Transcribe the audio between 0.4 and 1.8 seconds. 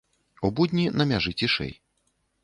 У будні на мяжы цішэй.